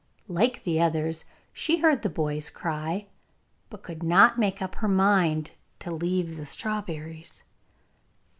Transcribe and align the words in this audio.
Like 0.27 0.63
the 0.63 0.81
others, 0.81 1.25
she 1.53 1.77
heard 1.77 2.01
the 2.01 2.09
boy's 2.09 2.49
cry, 2.49 3.05
but 3.69 3.83
could 3.83 4.01
not 4.01 4.39
make 4.39 4.59
up 4.59 4.73
her 4.81 4.87
mind 4.87 5.51
to 5.77 5.91
leave 5.91 6.37
the 6.37 6.45
strawberries. 6.47 7.43